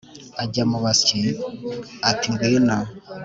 ajya 0.43 0.63
mu 0.71 0.77
basyi, 0.83 1.21
ati 2.09 2.27
ngwino 2.33 2.77